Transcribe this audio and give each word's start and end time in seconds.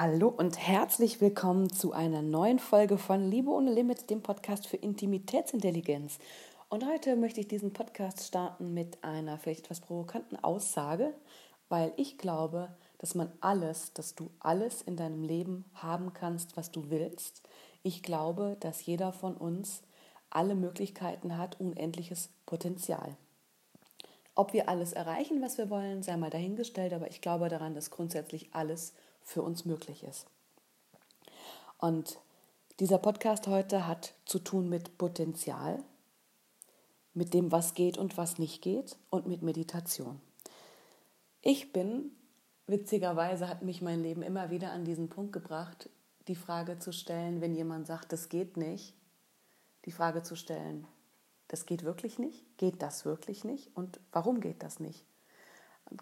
Hallo 0.00 0.28
und 0.28 0.56
herzlich 0.56 1.20
willkommen 1.20 1.72
zu 1.72 1.92
einer 1.92 2.22
neuen 2.22 2.60
Folge 2.60 2.98
von 2.98 3.28
Liebe 3.28 3.50
ohne 3.50 3.72
Limit, 3.72 4.10
dem 4.10 4.22
Podcast 4.22 4.68
für 4.68 4.76
Intimitätsintelligenz. 4.76 6.20
Und 6.68 6.86
heute 6.86 7.16
möchte 7.16 7.40
ich 7.40 7.48
diesen 7.48 7.72
Podcast 7.72 8.24
starten 8.24 8.72
mit 8.74 9.02
einer 9.02 9.38
vielleicht 9.38 9.64
etwas 9.64 9.80
provokanten 9.80 10.38
Aussage, 10.44 11.12
weil 11.68 11.92
ich 11.96 12.16
glaube, 12.16 12.68
dass 12.98 13.16
man 13.16 13.32
alles, 13.40 13.92
dass 13.92 14.14
du 14.14 14.30
alles 14.38 14.82
in 14.82 14.96
deinem 14.96 15.24
Leben 15.24 15.64
haben 15.74 16.12
kannst, 16.12 16.56
was 16.56 16.70
du 16.70 16.90
willst. 16.90 17.42
Ich 17.82 18.04
glaube, 18.04 18.56
dass 18.60 18.86
jeder 18.86 19.12
von 19.12 19.36
uns 19.36 19.82
alle 20.30 20.54
Möglichkeiten 20.54 21.36
hat, 21.36 21.58
unendliches 21.58 22.30
Potenzial. 22.46 23.16
Ob 24.36 24.52
wir 24.52 24.68
alles 24.68 24.92
erreichen, 24.92 25.42
was 25.42 25.58
wir 25.58 25.70
wollen, 25.70 26.04
sei 26.04 26.16
mal 26.16 26.30
dahingestellt, 26.30 26.92
aber 26.92 27.10
ich 27.10 27.20
glaube 27.20 27.48
daran, 27.48 27.74
dass 27.74 27.90
grundsätzlich 27.90 28.50
alles 28.52 28.94
für 29.28 29.42
uns 29.42 29.66
möglich 29.66 30.04
ist. 30.04 30.26
Und 31.76 32.18
dieser 32.80 32.96
Podcast 32.96 33.46
heute 33.46 33.86
hat 33.86 34.14
zu 34.24 34.38
tun 34.38 34.70
mit 34.70 34.96
Potenzial, 34.96 35.84
mit 37.12 37.34
dem, 37.34 37.52
was 37.52 37.74
geht 37.74 37.98
und 37.98 38.16
was 38.16 38.38
nicht 38.38 38.62
geht 38.62 38.96
und 39.10 39.26
mit 39.26 39.42
Meditation. 39.42 40.20
Ich 41.42 41.74
bin, 41.74 42.10
witzigerweise 42.66 43.48
hat 43.48 43.62
mich 43.62 43.82
mein 43.82 44.02
Leben 44.02 44.22
immer 44.22 44.48
wieder 44.50 44.72
an 44.72 44.86
diesen 44.86 45.10
Punkt 45.10 45.34
gebracht, 45.34 45.90
die 46.26 46.34
Frage 46.34 46.78
zu 46.78 46.92
stellen, 46.92 47.42
wenn 47.42 47.54
jemand 47.54 47.86
sagt, 47.86 48.12
das 48.12 48.30
geht 48.30 48.56
nicht, 48.56 48.94
die 49.84 49.92
Frage 49.92 50.22
zu 50.22 50.36
stellen, 50.36 50.86
das 51.48 51.66
geht 51.66 51.82
wirklich 51.82 52.18
nicht, 52.18 52.46
geht 52.56 52.80
das 52.80 53.04
wirklich 53.04 53.44
nicht 53.44 53.70
und 53.74 54.00
warum 54.10 54.40
geht 54.40 54.62
das 54.62 54.80
nicht? 54.80 55.04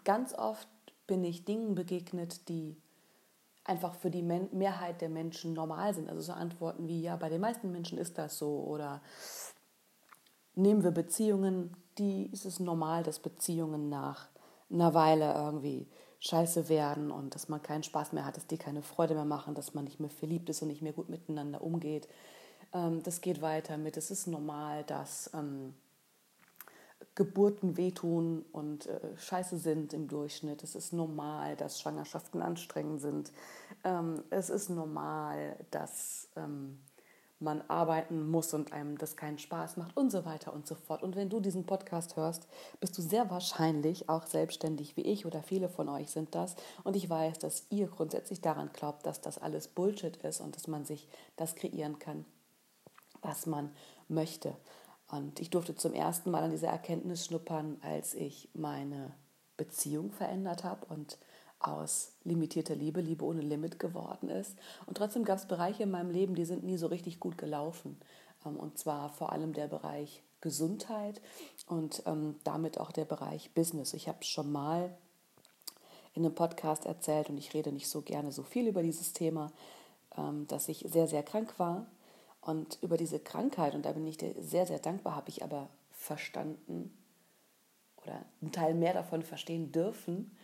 ganz 0.03 0.34
oft 0.34 0.69
bin 1.06 1.23
ich 1.23 1.45
Dingen 1.45 1.77
begegnet, 1.77 2.48
die 2.48 2.77
einfach 3.66 3.95
für 3.95 4.11
die 4.11 4.23
Mehrheit 4.23 5.01
der 5.01 5.09
Menschen 5.09 5.52
normal 5.52 5.93
sind. 5.95 6.09
Also 6.09 6.20
so 6.20 6.33
Antworten 6.33 6.86
wie, 6.89 7.03
ja, 7.03 7.17
bei 7.17 7.28
den 7.28 7.41
meisten 7.41 7.72
Menschen 7.72 7.98
ist 7.98 8.17
das 8.17 8.39
so. 8.39 8.64
Oder 8.64 9.03
nehmen 10.55 10.84
wir 10.84 10.92
Beziehungen, 10.92 11.77
die 11.98 12.27
ist 12.27 12.44
es 12.44 12.61
normal, 12.61 13.03
dass 13.03 13.19
Beziehungen 13.19 13.89
nach 13.89 14.28
einer 14.70 14.94
Weile 14.94 15.33
irgendwie 15.34 15.89
scheiße 16.20 16.69
werden 16.69 17.11
und 17.11 17.34
dass 17.34 17.48
man 17.48 17.62
keinen 17.62 17.83
Spaß 17.83 18.12
mehr 18.12 18.25
hat, 18.25 18.37
dass 18.37 18.47
die 18.47 18.59
keine 18.59 18.83
Freude 18.83 19.14
mehr 19.14 19.25
machen, 19.25 19.55
dass 19.55 19.75
man 19.75 19.84
nicht 19.84 20.00
mehr 20.00 20.11
verliebt 20.11 20.48
ist 20.48 20.62
und 20.62 20.69
nicht 20.69 20.83
mehr 20.83 20.92
gut 20.92 21.09
miteinander 21.09 21.61
umgeht. 21.61 22.09
Ähm, 22.72 23.03
das 23.03 23.20
geht 23.20 23.42
weiter 23.42 23.77
mit, 23.78 23.97
es 23.97 24.11
ist 24.11 24.27
normal, 24.27 24.84
dass 24.84 25.31
ähm, 25.34 25.75
Geburten 27.17 27.78
wehtun 27.78 28.45
und 28.53 28.86
äh, 28.86 29.00
scheiße 29.17 29.56
sind 29.56 29.95
im 29.95 30.06
Durchschnitt. 30.06 30.62
Es 30.62 30.75
ist 30.75 30.92
normal, 30.92 31.56
dass 31.56 31.81
Schwangerschaften 31.81 32.42
anstrengend 32.42 33.00
sind. 33.00 33.33
Ähm, 33.84 34.22
es 34.28 34.50
ist 34.50 34.69
normal, 34.69 35.56
dass 35.70 36.28
ähm, 36.37 36.78
man 37.39 37.62
arbeiten 37.69 38.28
muss 38.31 38.53
und 38.53 38.72
einem 38.72 38.98
das 38.98 39.17
keinen 39.17 39.39
Spaß 39.39 39.78
macht 39.78 39.97
und 39.97 40.11
so 40.11 40.27
weiter 40.27 40.53
und 40.53 40.67
so 40.67 40.75
fort. 40.75 41.03
Und 41.03 41.17
wenn 41.17 41.31
du 41.31 41.41
diesen 41.41 41.64
Podcast 41.64 42.17
hörst, 42.17 42.47
bist 42.81 42.97
du 42.98 43.03
sehr 43.03 43.31
wahrscheinlich 43.31 44.11
auch 44.11 44.27
selbstständig 44.27 44.98
wie 44.98 45.03
ich 45.03 45.25
oder 45.25 45.42
viele 45.42 45.70
von 45.70 45.89
euch 45.89 46.11
sind 46.11 46.34
das. 46.34 46.55
Und 46.84 46.97
ich 46.97 47.09
weiß, 47.09 47.39
dass 47.39 47.64
ihr 47.70 47.89
grundsätzlich 47.89 48.42
daran 48.42 48.70
glaubt, 48.75 49.06
dass 49.06 49.22
das 49.22 49.39
alles 49.39 49.69
Bullshit 49.69 50.19
ist 50.19 50.41
und 50.42 50.55
dass 50.55 50.67
man 50.67 50.84
sich 50.84 51.09
das 51.37 51.55
kreieren 51.55 51.98
kann, 51.98 52.27
was 53.22 53.47
man 53.47 53.70
möchte. 54.09 54.55
Und 55.09 55.41
ich 55.41 55.51
durfte 55.51 55.77
zum 55.77 55.93
ersten 55.93 56.31
Mal 56.31 56.43
an 56.43 56.51
dieser 56.51 56.69
Erkenntnis 56.69 57.25
schnuppern, 57.25 57.79
als 57.83 58.15
ich 58.15 58.49
meine 58.55 59.15
Beziehung 59.57 60.11
verändert 60.11 60.65
habe 60.65 60.87
und 60.87 61.19
aus 61.59 62.12
limitierter 62.25 62.75
Liebe 62.75 63.01
Liebe 63.01 63.25
ohne 63.25 63.41
Limit 63.41 63.79
geworden 63.79 64.29
ist. 64.29 64.57
Und 64.87 64.97
trotzdem 64.97 65.25
gab 65.25 65.39
es 65.39 65.47
Bereiche 65.47 65.84
in 65.84 65.91
meinem 65.91 66.11
Leben, 66.11 66.34
die 66.34 66.45
sind 66.45 66.65
nie 66.65 66.77
so 66.77 66.87
richtig 66.87 67.21
gut 67.21 67.39
gelaufen. 67.39 67.99
Ähm, 68.45 68.57
und 68.57 68.79
zwar 68.79 69.11
vor 69.11 69.33
allem 69.33 69.53
der 69.53 69.69
Bereich 69.69 70.23
Gesundheit 70.41 71.21
und 71.66 72.03
ähm, 72.06 72.37
damit 72.45 72.78
auch 72.78 72.93
der 72.93 73.05
Bereich 73.05 73.53
Business. 73.55 73.95
Ich 73.95 74.06
habe 74.06 74.22
schon 74.22 74.53
mal 74.53 74.95
in 76.15 76.25
einem 76.25 76.34
Podcast 76.34 76.84
erzählt 76.84 77.31
und 77.31 77.39
ich 77.39 77.55
rede 77.55 77.72
nicht 77.72 77.89
so 77.89 78.03
gerne 78.03 78.33
so 78.33 78.43
viel 78.43 78.69
über 78.69 78.83
dieses 78.83 79.12
Thema, 79.12 79.50
ähm, 80.16 80.47
dass 80.47 80.69
ich 80.69 80.84
sehr, 80.89 81.09
sehr 81.09 81.22
krank 81.22 81.59
war 81.59 81.87
und 82.47 82.79
über 82.81 82.97
diese 82.97 83.19
Krankheit, 83.19 83.75
und 83.75 83.84
da 83.84 83.93
bin 83.93 84.07
ich 84.07 84.19
dir 84.19 84.33
sehr, 84.41 84.67
sehr 84.67 84.79
dankbar, 84.79 85.17
habe 85.17 85.31
ich 85.31 85.43
aber 85.43 85.69
verstanden 85.91 86.97
oder 88.03 88.25
einen 88.41 88.53
Teil 88.53 88.75
mehr 88.75 88.95
davon 88.95 89.23
verstehen 89.23 89.73
dürfen, 89.73 90.37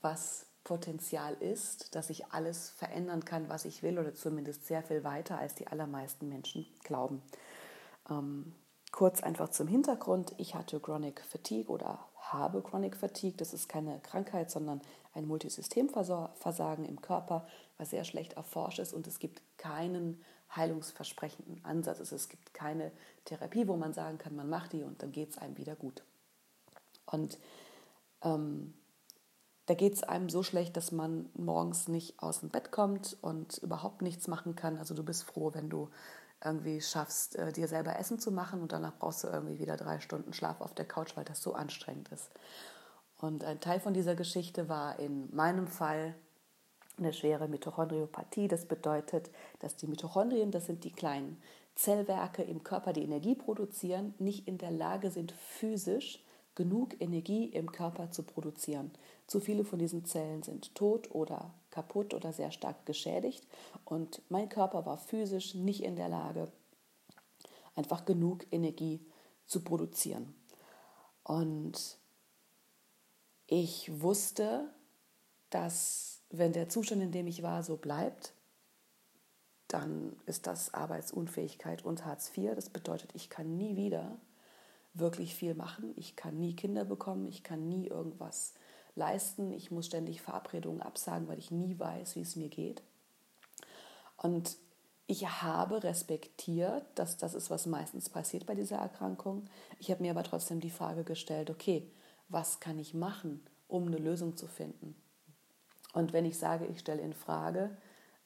was 0.00 0.46
Potenzial 0.62 1.34
ist, 1.34 1.96
dass 1.96 2.08
ich 2.08 2.26
alles 2.26 2.70
verändern 2.70 3.24
kann, 3.24 3.48
was 3.48 3.64
ich 3.64 3.82
will, 3.82 3.98
oder 3.98 4.14
zumindest 4.14 4.66
sehr 4.66 4.84
viel 4.84 5.02
weiter, 5.02 5.36
als 5.36 5.56
die 5.56 5.66
allermeisten 5.66 6.28
Menschen 6.28 6.66
glauben. 6.84 7.20
Ähm, 8.08 8.54
kurz 8.92 9.20
einfach 9.20 9.48
zum 9.48 9.66
Hintergrund. 9.66 10.34
Ich 10.38 10.54
hatte 10.54 10.78
Chronic 10.78 11.20
Fatigue 11.20 11.68
oder 11.68 11.98
habe 12.20 12.62
Chronic 12.62 12.96
Fatigue. 12.96 13.36
Das 13.36 13.52
ist 13.52 13.68
keine 13.68 13.98
Krankheit, 14.00 14.52
sondern 14.52 14.80
ein 15.14 15.26
Multisystemversagen 15.26 16.84
im 16.84 17.02
Körper, 17.02 17.44
was 17.76 17.90
sehr 17.90 18.04
schlecht 18.04 18.34
erforscht 18.34 18.78
ist 18.78 18.92
und 18.92 19.08
es 19.08 19.18
gibt 19.18 19.42
keinen 19.58 20.22
heilungsversprechenden 20.56 21.64
Ansatz 21.64 22.00
ist. 22.00 22.12
Es 22.12 22.28
gibt 22.28 22.54
keine 22.54 22.92
Therapie, 23.24 23.68
wo 23.68 23.76
man 23.76 23.92
sagen 23.92 24.18
kann, 24.18 24.36
man 24.36 24.48
macht 24.48 24.72
die 24.72 24.82
und 24.82 25.02
dann 25.02 25.12
geht 25.12 25.30
es 25.30 25.38
einem 25.38 25.56
wieder 25.56 25.76
gut. 25.76 26.02
Und 27.06 27.38
ähm, 28.22 28.74
da 29.66 29.74
geht 29.74 29.94
es 29.94 30.02
einem 30.02 30.28
so 30.28 30.42
schlecht, 30.42 30.76
dass 30.76 30.92
man 30.92 31.30
morgens 31.34 31.88
nicht 31.88 32.20
aus 32.20 32.40
dem 32.40 32.50
Bett 32.50 32.70
kommt 32.70 33.16
und 33.22 33.58
überhaupt 33.58 34.02
nichts 34.02 34.28
machen 34.28 34.56
kann. 34.56 34.76
Also 34.76 34.94
du 34.94 35.02
bist 35.02 35.24
froh, 35.24 35.52
wenn 35.54 35.70
du 35.70 35.90
irgendwie 36.44 36.80
schaffst, 36.82 37.36
äh, 37.36 37.52
dir 37.52 37.68
selber 37.68 37.98
Essen 37.98 38.18
zu 38.18 38.30
machen 38.30 38.60
und 38.60 38.72
danach 38.72 38.98
brauchst 38.98 39.24
du 39.24 39.28
irgendwie 39.28 39.58
wieder 39.58 39.76
drei 39.76 40.00
Stunden 40.00 40.34
Schlaf 40.34 40.60
auf 40.60 40.74
der 40.74 40.84
Couch, 40.84 41.16
weil 41.16 41.24
das 41.24 41.42
so 41.42 41.54
anstrengend 41.54 42.08
ist. 42.10 42.30
Und 43.18 43.44
ein 43.44 43.60
Teil 43.60 43.80
von 43.80 43.94
dieser 43.94 44.14
Geschichte 44.14 44.68
war 44.68 44.98
in 44.98 45.34
meinem 45.34 45.66
Fall 45.66 46.14
eine 46.98 47.12
schwere 47.12 47.48
Mitochondriopathie. 47.48 48.48
Das 48.48 48.66
bedeutet, 48.66 49.30
dass 49.58 49.76
die 49.76 49.86
Mitochondrien, 49.86 50.50
das 50.50 50.66
sind 50.66 50.84
die 50.84 50.92
kleinen 50.92 51.40
Zellwerke 51.74 52.42
im 52.42 52.62
Körper, 52.62 52.92
die 52.92 53.02
Energie 53.02 53.34
produzieren, 53.34 54.14
nicht 54.18 54.46
in 54.46 54.58
der 54.58 54.70
Lage 54.70 55.10
sind, 55.10 55.32
physisch 55.32 56.22
genug 56.54 57.00
Energie 57.00 57.46
im 57.46 57.72
Körper 57.72 58.10
zu 58.10 58.22
produzieren. 58.22 58.92
Zu 59.26 59.40
viele 59.40 59.64
von 59.64 59.78
diesen 59.78 60.04
Zellen 60.04 60.42
sind 60.42 60.74
tot 60.74 61.10
oder 61.10 61.52
kaputt 61.70 62.14
oder 62.14 62.32
sehr 62.32 62.52
stark 62.52 62.86
geschädigt 62.86 63.44
und 63.84 64.22
mein 64.28 64.48
Körper 64.48 64.86
war 64.86 64.96
physisch 64.96 65.54
nicht 65.54 65.82
in 65.82 65.96
der 65.96 66.08
Lage, 66.08 66.52
einfach 67.74 68.04
genug 68.04 68.46
Energie 68.52 69.00
zu 69.46 69.64
produzieren. 69.64 70.34
Und 71.24 71.98
ich 73.46 74.00
wusste, 74.00 74.68
dass 75.50 76.13
wenn 76.38 76.52
der 76.52 76.68
Zustand, 76.68 77.02
in 77.02 77.12
dem 77.12 77.26
ich 77.26 77.42
war, 77.42 77.62
so 77.62 77.76
bleibt, 77.76 78.32
dann 79.68 80.16
ist 80.26 80.46
das 80.46 80.74
Arbeitsunfähigkeit 80.74 81.84
und 81.84 82.04
Hartz 82.04 82.30
IV. 82.36 82.54
Das 82.54 82.70
bedeutet, 82.70 83.10
ich 83.14 83.30
kann 83.30 83.56
nie 83.56 83.76
wieder 83.76 84.18
wirklich 84.92 85.34
viel 85.34 85.54
machen. 85.54 85.92
Ich 85.96 86.16
kann 86.16 86.38
nie 86.38 86.54
Kinder 86.54 86.84
bekommen. 86.84 87.26
Ich 87.26 87.42
kann 87.42 87.68
nie 87.68 87.88
irgendwas 87.88 88.54
leisten. 88.94 89.52
Ich 89.52 89.70
muss 89.70 89.86
ständig 89.86 90.22
Verabredungen 90.22 90.82
absagen, 90.82 91.28
weil 91.28 91.38
ich 91.38 91.50
nie 91.50 91.78
weiß, 91.78 92.16
wie 92.16 92.20
es 92.22 92.36
mir 92.36 92.48
geht. 92.48 92.82
Und 94.16 94.56
ich 95.06 95.26
habe 95.42 95.82
respektiert, 95.82 96.84
dass 96.94 97.16
das 97.16 97.34
ist, 97.34 97.50
was 97.50 97.66
meistens 97.66 98.08
passiert 98.08 98.46
bei 98.46 98.54
dieser 98.54 98.78
Erkrankung. 98.78 99.48
Ich 99.78 99.90
habe 99.90 100.02
mir 100.02 100.12
aber 100.12 100.22
trotzdem 100.22 100.60
die 100.60 100.70
Frage 100.70 101.04
gestellt, 101.04 101.50
okay, 101.50 101.90
was 102.28 102.60
kann 102.60 102.78
ich 102.78 102.94
machen, 102.94 103.44
um 103.68 103.86
eine 103.86 103.98
Lösung 103.98 104.36
zu 104.36 104.46
finden? 104.46 104.94
Und 105.94 106.12
wenn 106.12 106.26
ich 106.26 106.38
sage, 106.38 106.66
ich 106.66 106.80
stelle 106.80 107.00
in 107.00 107.14
Frage, 107.14 107.70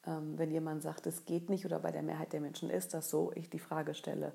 ähm, 0.05 0.37
wenn 0.37 0.51
jemand 0.51 0.81
sagt, 0.81 1.05
es 1.05 1.25
geht 1.25 1.49
nicht 1.49 1.65
oder 1.65 1.79
bei 1.79 1.91
der 1.91 2.01
Mehrheit 2.01 2.33
der 2.33 2.41
Menschen 2.41 2.69
ist 2.69 2.93
das 2.93 3.09
so, 3.09 3.31
ich 3.35 3.49
die 3.49 3.59
Frage 3.59 3.93
stelle, 3.93 4.33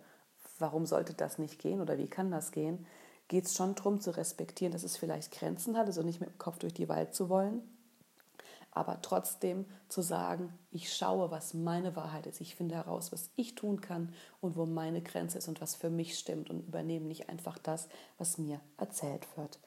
warum 0.58 0.87
sollte 0.87 1.14
das 1.14 1.37
nicht 1.37 1.58
gehen 1.58 1.81
oder 1.81 1.99
wie 1.99 2.08
kann 2.08 2.31
das 2.31 2.53
gehen, 2.53 2.87
geht 3.26 3.47
es 3.47 3.55
schon 3.55 3.75
darum 3.75 4.00
zu 4.00 4.17
respektieren, 4.17 4.73
dass 4.73 4.85
es 4.85 4.97
vielleicht 4.97 5.32
Grenzen 5.32 5.76
hat, 5.76 5.87
also 5.87 6.03
nicht 6.03 6.20
mit 6.20 6.31
dem 6.31 6.38
Kopf 6.38 6.58
durch 6.58 6.75
die 6.75 6.88
Wald 6.88 7.12
zu 7.14 7.29
wollen, 7.29 7.62
aber 8.70 9.03
trotzdem 9.03 9.67
zu 9.88 10.00
sagen, 10.00 10.53
ich 10.70 10.93
schaue, 10.93 11.32
was 11.32 11.55
meine 11.55 11.97
Wahrheit 11.97 12.26
ist, 12.26 12.41
ich 12.41 12.55
finde 12.55 12.76
heraus, 12.76 13.12
was 13.12 13.31
ich 13.35 13.56
tun 13.56 13.81
kann 13.81 14.12
und 14.41 14.56
wo 14.56 14.64
meine 14.64 15.03
Grenze 15.03 15.38
ist 15.38 15.49
und 15.49 15.61
was 15.61 15.75
für 15.75 15.91
mich 15.91 16.17
stimmt 16.19 16.50
und 16.50 16.69
übernehme 16.69 17.06
nicht 17.06 17.29
einfach 17.29 17.58
das, 17.58 17.88
was 18.17 18.38
mir 18.38 18.61
erzählt 18.76 19.26
wird. 19.37 19.58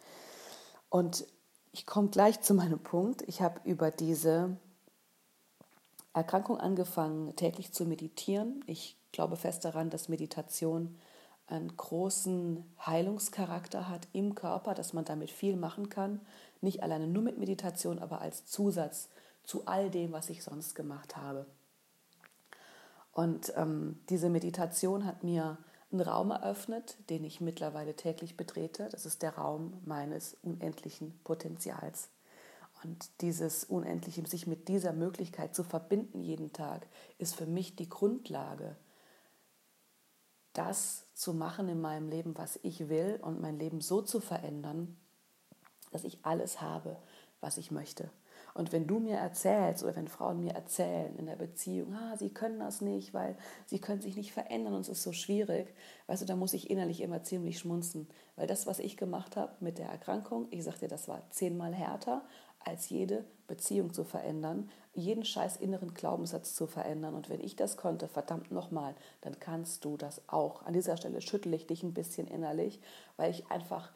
Und 0.89 1.25
ich 1.77 1.85
komme 1.85 2.07
gleich 2.09 2.41
zu 2.41 2.56
meinem 2.56 2.79
Punkt. 2.79 3.21
Ich 3.27 3.44
habe 3.44 3.62
über 3.63 3.91
diese 3.91 4.57
Erkrankung 6.12 6.59
angefangen, 6.59 7.35
täglich 7.35 7.71
zu 7.71 7.85
meditieren. 7.85 8.63
Ich 8.65 8.97
glaube 9.12 9.35
fest 9.35 9.63
daran, 9.63 9.91
dass 9.91 10.09
Meditation 10.09 10.97
einen 11.45 11.77
großen 11.77 12.65
Heilungscharakter 12.83 13.88
hat 13.89 14.07
im 14.12 14.33
Körper, 14.33 14.74
dass 14.74 14.94
man 14.94 15.06
damit 15.06 15.29
viel 15.29 15.56
machen 15.56 15.89
kann. 15.89 16.19
Nicht 16.62 16.81
alleine 16.81 17.06
nur 17.06 17.21
mit 17.21 17.38
Meditation, 17.38 18.00
aber 18.00 18.21
als 18.21 18.47
Zusatz 18.47 19.09
zu 19.44 19.68
all 19.68 19.91
dem, 19.91 20.12
was 20.12 20.31
ich 20.31 20.44
sonst 20.44 20.74
gemacht 20.74 21.15
habe. 21.15 21.45
Und 23.12 23.53
ähm, 23.56 24.00
diese 24.09 24.29
Meditation 24.29 25.06
hat 25.06 25.24
mir 25.24 25.59
einen 25.92 26.01
Raum 26.01 26.31
eröffnet, 26.31 26.98
den 27.10 27.24
ich 27.24 27.42
mittlerweile 27.42 27.95
täglich 27.95 28.36
betrete. 28.36 28.89
Das 28.92 29.06
ist 29.06 29.22
der 29.22 29.36
Raum 29.36 29.81
meines 29.86 30.36
unendlichen 30.42 31.19
Potenzials. 31.24 32.10
Und 32.84 33.10
dieses 33.22 33.63
Unendliche, 33.63 34.25
sich 34.28 34.48
mit 34.48 34.68
dieser 34.68 34.94
Möglichkeit 34.94 35.56
zu 35.56 35.63
verbinden 35.63 36.22
jeden 36.22 36.54
Tag, 36.54 36.88
ist 37.18 37.36
für 37.36 37.48
mich 37.48 37.75
die 37.75 37.89
Grundlage, 37.89 38.75
das 40.54 41.07
zu 41.13 41.34
machen 41.34 41.69
in 41.69 41.81
meinem 41.81 42.10
Leben, 42.10 42.38
was 42.38 42.60
ich 42.63 42.89
will 42.89 43.19
und 43.22 43.42
mein 43.42 43.57
Leben 43.57 43.81
so 43.81 44.01
zu 44.01 44.19
verändern, 44.19 44.98
dass 45.92 46.04
ich 46.04 46.19
alles 46.24 46.62
habe, 46.62 46.98
was 47.39 47.57
ich 47.57 47.72
möchte. 47.72 48.12
Und 48.57 48.71
wenn 48.71 48.88
du 48.88 49.00
mir 49.00 49.18
erzählst 49.18 49.83
oder 49.83 49.95
wenn 49.95 50.07
Frauen 50.07 50.39
mir 50.39 50.54
erzählen 50.56 51.15
in 51.18 51.27
der 51.27 51.36
Beziehung, 51.36 51.94
ah, 51.94 52.18
sie 52.18 52.31
können 52.31 52.59
das 52.59 52.81
nicht, 52.81 53.13
weil 53.13 53.38
sie 53.68 53.77
können 53.77 54.01
sich 54.01 54.15
nicht 54.15 54.31
verändern 54.31 54.74
und 54.74 54.81
es 54.81 54.89
ist 54.89 55.04
so 55.04 55.12
schwierig, 55.12 55.71
weißt 56.07 56.24
du, 56.24 56.25
da 56.25 56.36
muss 56.36 56.54
ich 56.54 56.71
innerlich 56.71 57.01
immer 57.01 57.21
ziemlich 57.21 57.59
schmunzen. 57.59 58.07
Weil 58.36 58.48
das, 58.48 58.65
was 58.65 58.80
ich 58.80 58.98
gemacht 58.98 59.36
habe 59.36 59.51
mit 59.59 59.77
der 59.77 59.89
Erkrankung, 59.89 60.48
ich 60.50 60.63
sag 60.63 60.80
dir, 60.80 60.88
das 60.88 61.07
war 61.07 61.21
zehnmal 61.30 61.71
härter, 61.71 62.24
als 62.59 62.89
jede 62.89 63.25
Beziehung 63.45 63.94
zu 63.94 64.04
verändern, 64.04 64.71
jeden 64.95 65.24
scheiß 65.24 65.57
inneren 65.57 65.94
Glaubenssatz 65.94 66.56
zu 66.56 66.65
verändern. 66.65 67.13
Und 67.13 67.30
wenn 67.30 67.42
ich 67.42 67.56
das 67.56 67.77
konnte, 67.77 68.07
verdammt 68.07 68.51
nochmal, 68.51 68.95
dann 69.21 69.39
kannst 69.39 69.86
du 69.86 69.98
das 69.98 70.21
auch. 70.27 70.65
An 70.65 70.74
dieser 70.74 70.98
Stelle 70.98 71.21
schüttle 71.21 71.56
ich 71.56 71.68
dich 71.68 71.83
ein 71.83 71.94
bisschen 71.94 72.25
innerlich, 72.25 72.80
weil 73.18 73.30
ich 73.30 73.51
einfach 73.51 73.92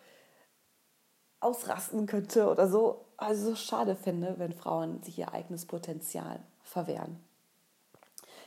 ausrasten 1.41 2.05
könnte 2.05 2.49
oder 2.49 2.69
so. 2.69 3.05
Also 3.17 3.49
so 3.49 3.55
schade 3.55 3.95
finde, 3.95 4.35
wenn 4.37 4.53
Frauen 4.53 5.03
sich 5.03 5.19
ihr 5.19 5.33
eigenes 5.33 5.65
Potenzial 5.65 6.39
verwehren. 6.63 7.19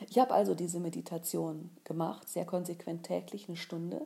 Ich 0.09 0.19
habe 0.19 0.33
also 0.33 0.55
diese 0.55 0.79
Meditation 0.79 1.69
gemacht, 1.83 2.27
sehr 2.27 2.45
konsequent 2.45 3.03
täglich 3.03 3.47
eine 3.47 3.57
Stunde. 3.57 4.01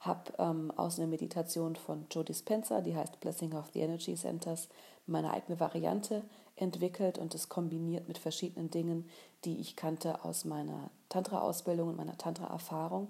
Habe 0.00 0.32
ähm, 0.38 0.72
aus 0.76 0.98
einer 0.98 1.08
Meditation 1.08 1.76
von 1.76 2.06
Joe 2.10 2.24
Dispenza, 2.24 2.80
die 2.80 2.96
heißt 2.96 3.20
Blessing 3.20 3.52
of 3.54 3.70
the 3.72 3.80
Energy 3.80 4.14
Centers, 4.14 4.68
meine 5.06 5.32
eigene 5.32 5.58
Variante 5.58 6.22
entwickelt 6.56 7.18
und 7.18 7.34
es 7.34 7.48
kombiniert 7.48 8.08
mit 8.08 8.18
verschiedenen 8.18 8.70
Dingen, 8.70 9.08
die 9.44 9.60
ich 9.60 9.76
kannte 9.76 10.24
aus 10.24 10.44
meiner 10.44 10.90
Tantra-Ausbildung 11.08 11.88
und 11.88 11.96
meiner 11.96 12.18
Tantra-Erfahrung. 12.18 13.08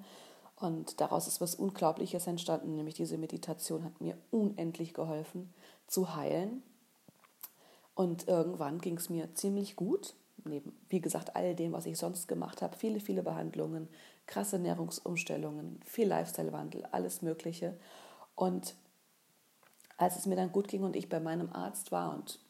Und 0.61 1.01
daraus 1.01 1.29
ist 1.29 1.41
was 1.41 1.55
Unglaubliches 1.55 2.27
entstanden, 2.27 2.75
nämlich 2.75 2.95
diese 2.95 3.17
Meditation 3.17 3.85
hat 3.85 4.01
mir 4.01 4.19
unendlich 4.31 4.93
geholfen 4.93 5.55
zu 5.87 6.17
heilen. 6.17 6.63
Und 7.95 8.27
irgendwann 8.27 8.81
ging 8.81 8.97
es 8.97 9.09
mir 9.09 9.35
ziemlich 9.35 9.77
gut, 9.77 10.15
neben, 10.45 10.77
wie 10.89 11.01
gesagt, 11.01 11.37
all 11.37 11.55
dem, 11.55 11.73
was 11.73 11.87
ich 11.87 11.97
sonst 11.97 12.27
gemacht 12.27 12.61
habe, 12.61 12.77
viele, 12.77 12.99
viele 12.99 13.23
Behandlungen, 13.23 13.89
krasse 14.27 14.57
Ernährungsumstellungen, 14.57 15.81
viel 15.85 16.09
Lifestyle-Wandel, 16.09 16.87
alles 16.91 17.23
Mögliche. 17.23 17.79
Und 18.35 18.75
als 19.97 20.17
es 20.17 20.27
mir 20.27 20.37
dann 20.37 20.53
gut 20.53 20.69
ging 20.69 20.83
und 20.83 20.97
ich 20.97 21.09
bei 21.09 21.21
meinem 21.21 21.53
Arzt 21.53 21.93
war 21.93 22.15
und 22.15 22.41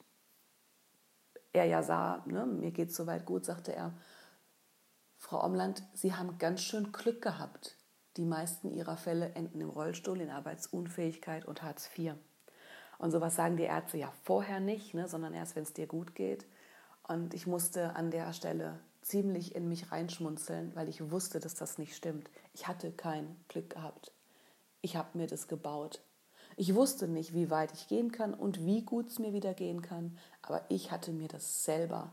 er 1.52 1.64
ja 1.64 1.82
sah, 1.82 2.22
ne, 2.26 2.46
mir 2.46 2.70
geht 2.70 2.90
es 2.90 2.96
soweit 2.96 3.26
gut, 3.26 3.44
sagte 3.44 3.74
er, 3.74 3.92
Frau 5.16 5.44
Omland, 5.44 5.82
Sie 5.94 6.14
haben 6.14 6.38
ganz 6.38 6.60
schön 6.60 6.92
Glück 6.92 7.20
gehabt. 7.22 7.77
Die 8.18 8.24
meisten 8.24 8.72
Ihrer 8.72 8.96
Fälle 8.96 9.30
enden 9.34 9.60
im 9.60 9.70
Rollstuhl, 9.70 10.20
in 10.20 10.30
Arbeitsunfähigkeit 10.30 11.44
und 11.44 11.62
Hartz 11.62 11.88
IV. 11.96 12.14
Und 12.98 13.12
sowas 13.12 13.36
sagen 13.36 13.56
die 13.56 13.62
Ärzte 13.62 13.96
ja 13.96 14.12
vorher 14.24 14.58
nicht, 14.58 14.92
ne, 14.92 15.06
sondern 15.06 15.32
erst, 15.32 15.54
wenn 15.54 15.62
es 15.62 15.72
dir 15.72 15.86
gut 15.86 16.16
geht. 16.16 16.44
Und 17.06 17.32
ich 17.32 17.46
musste 17.46 17.94
an 17.94 18.10
der 18.10 18.32
Stelle 18.32 18.80
ziemlich 19.02 19.54
in 19.54 19.68
mich 19.68 19.92
reinschmunzeln, 19.92 20.74
weil 20.74 20.88
ich 20.88 21.12
wusste, 21.12 21.38
dass 21.38 21.54
das 21.54 21.78
nicht 21.78 21.94
stimmt. 21.94 22.28
Ich 22.54 22.66
hatte 22.66 22.90
kein 22.90 23.36
Glück 23.46 23.70
gehabt. 23.70 24.12
Ich 24.82 24.96
habe 24.96 25.16
mir 25.16 25.28
das 25.28 25.46
gebaut. 25.46 26.02
Ich 26.56 26.74
wusste 26.74 27.06
nicht, 27.06 27.34
wie 27.34 27.50
weit 27.50 27.72
ich 27.72 27.86
gehen 27.86 28.10
kann 28.10 28.34
und 28.34 28.66
wie 28.66 28.82
gut 28.82 29.10
es 29.10 29.20
mir 29.20 29.32
wieder 29.32 29.54
gehen 29.54 29.80
kann, 29.80 30.18
aber 30.42 30.64
ich 30.68 30.90
hatte 30.90 31.12
mir 31.12 31.28
das 31.28 31.64
selber 31.64 32.12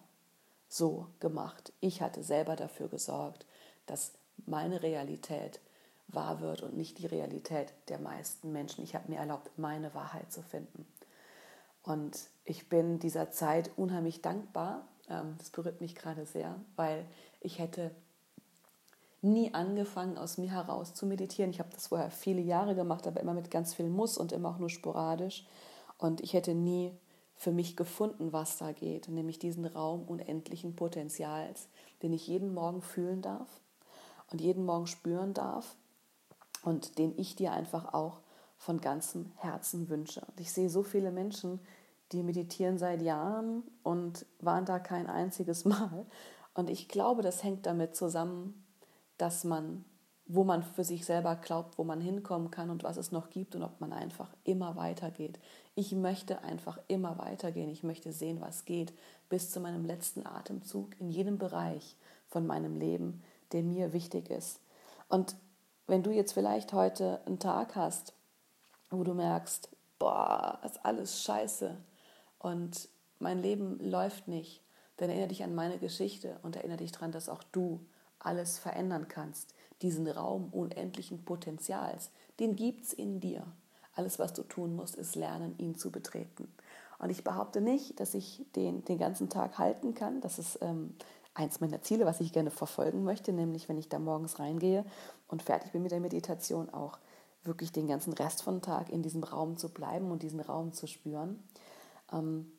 so 0.69 1.07
gemacht. 1.19 1.73
Ich 1.79 2.03
hatte 2.03 2.21
selber 2.21 2.55
dafür 2.55 2.89
gesorgt, 2.89 3.47
dass 3.87 4.13
meine 4.45 4.83
Realität 4.83 5.61
wahr 6.07 6.41
wird 6.41 6.61
und 6.61 6.75
nicht 6.75 6.99
die 6.99 7.05
Realität 7.05 7.73
der 7.89 7.99
meisten 7.99 8.51
Menschen. 8.51 8.83
Ich 8.83 8.95
habe 8.95 9.11
mir 9.11 9.19
erlaubt, 9.19 9.51
meine 9.57 9.93
Wahrheit 9.93 10.31
zu 10.31 10.41
finden. 10.41 10.85
Und 11.83 12.17
ich 12.45 12.69
bin 12.69 12.99
dieser 12.99 13.31
Zeit 13.31 13.71
unheimlich 13.75 14.21
dankbar. 14.21 14.87
Ähm, 15.09 15.35
das 15.37 15.49
berührt 15.49 15.81
mich 15.81 15.95
gerade 15.95 16.25
sehr, 16.25 16.59
weil 16.75 17.05
ich 17.41 17.59
hätte 17.59 17.91
nie 19.21 19.53
angefangen, 19.53 20.17
aus 20.17 20.37
mir 20.37 20.51
heraus 20.51 20.93
zu 20.93 21.05
meditieren. 21.05 21.51
Ich 21.51 21.59
habe 21.59 21.69
das 21.73 21.87
vorher 21.87 22.11
viele 22.11 22.41
Jahre 22.41 22.75
gemacht, 22.75 23.07
aber 23.07 23.19
immer 23.19 23.33
mit 23.33 23.51
ganz 23.51 23.73
viel 23.73 23.89
Muss 23.89 24.17
und 24.17 24.31
immer 24.31 24.49
auch 24.49 24.59
nur 24.59 24.69
sporadisch. 24.69 25.45
Und 25.97 26.21
ich 26.21 26.33
hätte 26.33 26.53
nie 26.53 26.91
für 27.35 27.51
mich 27.51 27.75
gefunden, 27.75 28.31
was 28.31 28.57
da 28.57 28.71
geht, 28.71 29.09
nämlich 29.09 29.39
diesen 29.39 29.65
Raum 29.65 30.03
unendlichen 30.03 30.75
Potenzials, 30.75 31.67
den 32.01 32.13
ich 32.13 32.27
jeden 32.27 32.53
Morgen 32.53 32.81
fühlen 32.81 33.21
darf 33.21 33.49
und 34.31 34.41
jeden 34.41 34.65
Morgen 34.65 34.87
spüren 34.87 35.33
darf 35.33 35.75
und 36.65 36.97
den 36.97 37.13
ich 37.17 37.35
dir 37.35 37.53
einfach 37.53 37.93
auch 37.93 38.21
von 38.57 38.81
ganzem 38.81 39.31
Herzen 39.35 39.87
wünsche. 39.87 40.21
Und 40.21 40.39
ich 40.39 40.51
sehe 40.51 40.69
so 40.69 40.81
viele 40.81 41.11
Menschen, 41.11 41.59
die 42.11 42.23
meditieren 42.23 42.79
seit 42.79 43.03
Jahren 43.03 43.63
und 43.83 44.25
waren 44.39 44.65
da 44.65 44.79
kein 44.79 45.07
einziges 45.07 45.63
Mal. 45.65 46.05
Und 46.55 46.69
ich 46.69 46.87
glaube, 46.87 47.21
das 47.21 47.43
hängt 47.43 47.67
damit 47.67 47.95
zusammen, 47.95 48.65
dass 49.17 49.43
man, 49.43 49.85
wo 50.25 50.43
man 50.43 50.63
für 50.63 50.83
sich 50.83 51.05
selber 51.05 51.35
glaubt, 51.35 51.77
wo 51.77 51.83
man 51.83 52.01
hinkommen 52.01 52.49
kann 52.49 52.71
und 52.71 52.83
was 52.83 52.97
es 52.97 53.11
noch 53.11 53.29
gibt 53.29 53.55
und 53.55 53.61
ob 53.61 53.79
man 53.79 53.93
einfach 53.93 54.33
immer 54.43 54.75
weitergeht. 54.75 55.39
Ich 55.75 55.91
möchte 55.91 56.41
einfach 56.41 56.79
immer 56.87 57.19
weitergehen. 57.19 57.69
Ich 57.69 57.83
möchte 57.83 58.11
sehen, 58.11 58.41
was 58.41 58.65
geht, 58.65 58.91
bis 59.29 59.51
zu 59.51 59.59
meinem 59.59 59.85
letzten 59.85 60.25
Atemzug 60.25 60.99
in 60.99 61.11
jedem 61.11 61.37
Bereich 61.37 61.95
von 62.27 62.47
meinem 62.47 62.75
Leben, 62.75 63.21
der 63.51 63.61
mir 63.61 63.93
wichtig 63.93 64.31
ist. 64.31 64.59
Und 65.09 65.35
wenn 65.87 66.03
du 66.03 66.11
jetzt 66.11 66.33
vielleicht 66.33 66.73
heute 66.73 67.21
einen 67.25 67.39
Tag 67.39 67.75
hast, 67.75 68.13
wo 68.89 69.03
du 69.03 69.13
merkst, 69.13 69.69
boah, 69.99 70.59
ist 70.63 70.85
alles 70.85 71.23
scheiße 71.23 71.77
und 72.39 72.89
mein 73.19 73.41
Leben 73.41 73.79
läuft 73.79 74.27
nicht, 74.27 74.61
dann 74.97 75.09
erinnere 75.09 75.29
dich 75.29 75.43
an 75.43 75.55
meine 75.55 75.77
Geschichte 75.77 76.39
und 76.43 76.55
erinnere 76.55 76.77
dich 76.77 76.91
daran, 76.91 77.11
dass 77.11 77.29
auch 77.29 77.43
du 77.43 77.85
alles 78.19 78.57
verändern 78.57 79.07
kannst. 79.07 79.53
Diesen 79.81 80.07
Raum 80.07 80.49
unendlichen 80.51 81.25
Potenzials, 81.25 82.11
den 82.39 82.55
gibt 82.55 82.85
es 82.85 82.93
in 82.93 83.19
dir. 83.19 83.45
Alles, 83.93 84.19
was 84.19 84.33
du 84.33 84.43
tun 84.43 84.75
musst, 84.75 84.95
ist 84.95 85.15
lernen, 85.15 85.55
ihn 85.57 85.75
zu 85.75 85.91
betreten. 85.91 86.51
Und 86.97 87.09
ich 87.09 87.23
behaupte 87.23 87.61
nicht, 87.61 87.99
dass 87.99 88.13
ich 88.13 88.45
den 88.55 88.83
den 88.85 88.97
ganzen 88.97 89.29
Tag 89.29 89.57
halten 89.57 89.93
kann. 89.93 90.21
Das 90.21 90.39
ist 90.39 90.59
ähm, 90.61 90.95
eins 91.35 91.59
meiner 91.59 91.81
Ziele, 91.81 92.05
was 92.05 92.21
ich 92.21 92.33
gerne 92.33 92.49
verfolgen 92.49 93.03
möchte, 93.03 93.31
nämlich 93.33 93.69
wenn 93.69 93.77
ich 93.77 93.89
da 93.89 93.99
morgens 93.99 94.39
reingehe 94.39 94.85
und 95.27 95.43
fertig 95.43 95.71
bin 95.71 95.83
mit 95.83 95.91
der 95.91 95.99
Meditation, 95.99 96.69
auch 96.69 96.97
wirklich 97.43 97.71
den 97.71 97.87
ganzen 97.87 98.13
Rest 98.13 98.41
von 98.41 98.61
Tag 98.61 98.89
in 98.89 99.03
diesem 99.03 99.23
Raum 99.23 99.57
zu 99.57 99.69
bleiben 99.69 100.09
und 100.11 100.23
diesen 100.23 100.39
Raum 100.39 100.73
zu 100.73 100.87
spüren. 100.87 101.43
Ähm, 102.11 102.51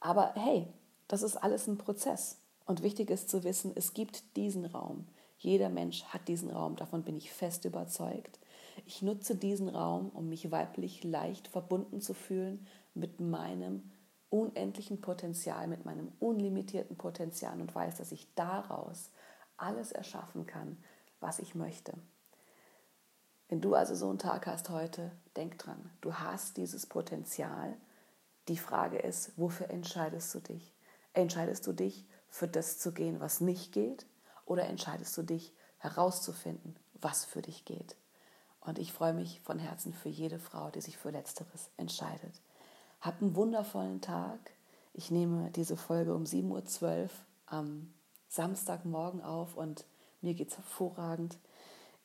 aber 0.00 0.32
hey, 0.34 0.66
das 1.06 1.22
ist 1.22 1.36
alles 1.36 1.68
ein 1.68 1.78
Prozess. 1.78 2.38
Und 2.66 2.82
wichtig 2.82 3.10
ist 3.10 3.28
zu 3.28 3.44
wissen, 3.44 3.72
es 3.74 3.92
gibt 3.92 4.36
diesen 4.36 4.64
Raum. 4.64 5.06
Jeder 5.38 5.68
Mensch 5.68 6.04
hat 6.04 6.26
diesen 6.28 6.50
Raum, 6.50 6.76
davon 6.76 7.02
bin 7.02 7.16
ich 7.16 7.30
fest 7.30 7.66
überzeugt. 7.66 8.38
Ich 8.86 9.02
nutze 9.02 9.36
diesen 9.36 9.68
Raum, 9.68 10.10
um 10.14 10.28
mich 10.28 10.50
weiblich 10.50 11.04
leicht 11.04 11.48
verbunden 11.48 12.00
zu 12.00 12.14
fühlen 12.14 12.66
mit 12.94 13.20
meinem 13.20 13.82
unendlichen 14.34 15.00
Potenzial, 15.00 15.68
mit 15.68 15.84
meinem 15.84 16.10
unlimitierten 16.18 16.96
Potenzial 16.96 17.60
und 17.60 17.72
weiß, 17.72 17.98
dass 17.98 18.10
ich 18.10 18.26
daraus 18.34 19.12
alles 19.56 19.92
erschaffen 19.92 20.44
kann, 20.44 20.76
was 21.20 21.38
ich 21.38 21.54
möchte. 21.54 21.92
Wenn 23.48 23.60
du 23.60 23.76
also 23.76 23.94
so 23.94 24.08
einen 24.08 24.18
Tag 24.18 24.48
hast 24.48 24.70
heute, 24.70 25.12
denk 25.36 25.58
dran, 25.58 25.88
du 26.00 26.14
hast 26.14 26.56
dieses 26.56 26.84
Potenzial. 26.86 27.76
Die 28.48 28.56
Frage 28.56 28.98
ist, 28.98 29.38
wofür 29.38 29.70
entscheidest 29.70 30.34
du 30.34 30.40
dich? 30.40 30.74
Entscheidest 31.12 31.64
du 31.68 31.72
dich 31.72 32.04
für 32.28 32.48
das 32.48 32.80
zu 32.80 32.92
gehen, 32.92 33.20
was 33.20 33.40
nicht 33.40 33.70
geht? 33.70 34.04
Oder 34.46 34.64
entscheidest 34.64 35.16
du 35.16 35.22
dich 35.22 35.54
herauszufinden, 35.78 36.74
was 36.94 37.24
für 37.24 37.40
dich 37.40 37.64
geht? 37.64 37.94
Und 38.58 38.80
ich 38.80 38.92
freue 38.92 39.14
mich 39.14 39.40
von 39.42 39.60
Herzen 39.60 39.92
für 39.92 40.08
jede 40.08 40.40
Frau, 40.40 40.70
die 40.70 40.80
sich 40.80 40.98
für 40.98 41.10
Letzteres 41.10 41.70
entscheidet. 41.76 42.42
Hab 43.04 43.20
einen 43.20 43.36
wundervollen 43.36 44.00
Tag. 44.00 44.38
Ich 44.94 45.10
nehme 45.10 45.50
diese 45.50 45.76
Folge 45.76 46.14
um 46.14 46.24
7.12 46.24 47.02
Uhr 47.02 47.10
am 47.44 47.92
Samstagmorgen 48.28 49.20
auf 49.20 49.58
und 49.58 49.84
mir 50.22 50.32
geht 50.32 50.48
es 50.48 50.56
hervorragend. 50.56 51.36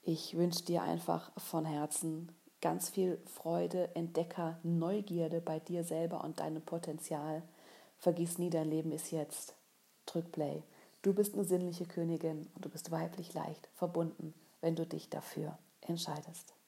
Ich 0.02 0.36
wünsche 0.36 0.66
dir 0.66 0.84
einfach 0.84 1.32
von 1.40 1.64
Herzen 1.64 2.34
ganz 2.60 2.90
viel 2.90 3.18
Freude, 3.28 3.96
Entdecker, 3.96 4.60
Neugierde 4.64 5.40
bei 5.40 5.62
dir 5.62 5.86
selber 5.86 6.22
und 6.22 6.42
deinem 6.42 6.62
Potenzial 6.62 7.44
vergiss 7.98 8.38
nie, 8.38 8.50
dein 8.50 8.70
Leben 8.70 8.92
ist 8.92 9.12
jetzt. 9.12 9.56
Drück 10.06 10.34
Play. 10.34 10.64
Du 11.02 11.14
bist 11.14 11.34
eine 11.34 11.46
sinnliche 11.46 11.86
Königin 11.86 12.50
und 12.56 12.66
du 12.66 12.68
bist 12.68 12.92
weiblich 12.92 13.34
leicht 13.34 13.70
verbunden, 13.76 14.34
wenn 14.60 14.76
du 14.76 14.86
dich 14.86 15.10
dafür 15.10 15.58
entscheidest. 15.80 16.59